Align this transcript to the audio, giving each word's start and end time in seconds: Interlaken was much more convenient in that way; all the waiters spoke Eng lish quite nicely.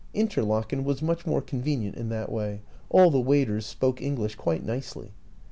Interlaken 0.15 0.83
was 0.83 0.99
much 1.03 1.27
more 1.27 1.43
convenient 1.43 1.95
in 1.95 2.09
that 2.09 2.31
way; 2.31 2.61
all 2.89 3.11
the 3.11 3.21
waiters 3.21 3.67
spoke 3.67 4.01
Eng 4.01 4.15
lish 4.15 4.33
quite 4.33 4.65
nicely. 4.65 5.11